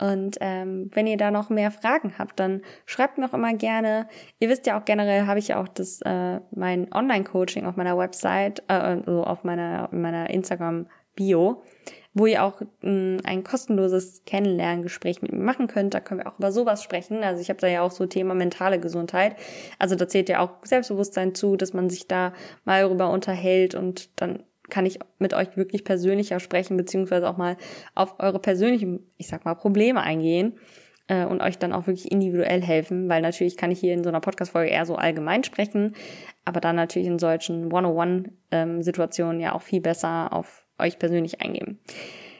[0.00, 4.08] Und ähm, wenn ihr da noch mehr Fragen habt, dann schreibt mir auch immer gerne.
[4.40, 7.96] Ihr wisst ja auch generell habe ich ja auch das äh, mein Online-Coaching auf meiner
[7.96, 11.62] Website, äh, also auf meiner meiner Instagram-Bio,
[12.12, 15.94] wo ihr auch mh, ein kostenloses Kennenlerngespräch mit mir machen könnt.
[15.94, 17.22] Da können wir auch über sowas sprechen.
[17.22, 19.36] Also ich habe da ja auch so Thema mentale Gesundheit.
[19.78, 22.32] Also da zählt ja auch Selbstbewusstsein zu, dass man sich da
[22.64, 27.56] mal darüber unterhält und dann kann ich mit euch wirklich persönlicher sprechen, beziehungsweise auch mal
[27.94, 30.54] auf eure persönlichen, ich sag mal, Probleme eingehen
[31.08, 34.08] äh, und euch dann auch wirklich individuell helfen, weil natürlich kann ich hier in so
[34.08, 35.94] einer Podcast-Folge eher so allgemein sprechen,
[36.44, 41.78] aber dann natürlich in solchen One-on-One-Situationen ja auch viel besser auf euch persönlich eingehen.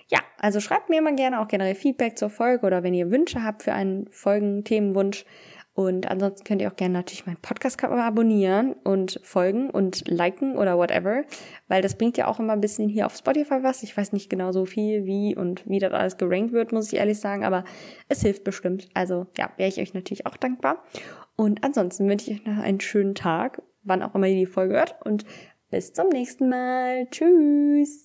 [0.09, 3.43] Ja, also schreibt mir immer gerne auch generell Feedback zur Folge oder wenn ihr Wünsche
[3.43, 5.25] habt für einen Folgen-Themenwunsch,
[5.75, 10.79] und ansonsten könnt ihr auch gerne natürlich meinen Podcast abonnieren und folgen und liken oder
[10.79, 11.25] whatever,
[11.67, 13.83] weil das bringt ja auch immer ein bisschen hier auf Spotify was.
[13.83, 16.99] Ich weiß nicht genau so viel, wie und wie das alles gerankt wird, muss ich
[16.99, 17.65] ehrlich sagen, aber
[18.09, 18.89] es hilft bestimmt.
[18.95, 20.85] Also ja, wäre ich euch natürlich auch dankbar.
[21.35, 24.75] Und ansonsten wünsche ich euch noch einen schönen Tag, wann auch immer ihr die Folge
[24.75, 25.25] hört und
[25.71, 27.09] bis zum nächsten Mal.
[27.11, 28.03] Tschüss!